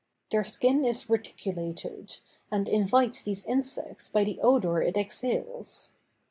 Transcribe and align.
Their 0.31 0.43
skin 0.43 0.83
is 0.83 1.11
reticulated, 1.11 2.17
and 2.49 2.67
invites 2.67 3.21
these 3.21 3.45
insects 3.45 4.09
by 4.09 4.23
the 4.23 4.39
odor 4.41 4.81
it 4.81 4.97
exhales. 4.97 5.93